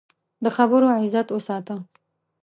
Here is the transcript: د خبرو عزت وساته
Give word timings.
د 0.43 0.45
خبرو 0.55 0.87
عزت 0.97 1.27
وساته 1.31 1.75